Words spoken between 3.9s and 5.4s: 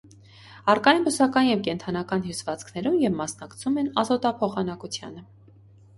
ազոտափոխանակությանը։